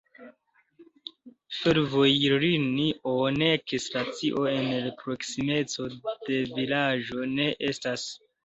Fervojlinio 1.57 3.13
nek 3.37 3.75
stacio 3.85 4.47
en 4.55 4.67
la 4.87 4.95
proksimeco 5.03 5.87
de 6.09 6.43
vilaĝo 6.57 7.31
ne 7.39 7.51
estas. 7.73 8.09